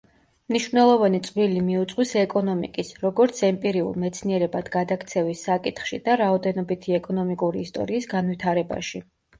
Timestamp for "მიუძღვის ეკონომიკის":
1.67-2.89